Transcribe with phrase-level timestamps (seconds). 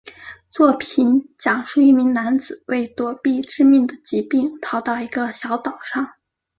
[0.49, 6.15] 作品讲述一名男子为躲避致命的疾病逃到一个小岛上。